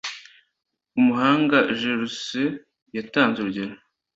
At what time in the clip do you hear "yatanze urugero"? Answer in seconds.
2.95-3.75